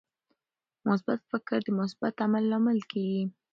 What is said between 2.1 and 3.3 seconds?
عمل لامل کیږي.